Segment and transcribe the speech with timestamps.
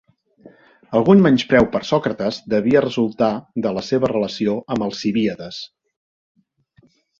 [0.99, 3.29] Algun menyspreu per a Sòcrates devia resultar
[3.67, 5.63] de la seva relació amb Alcibíades.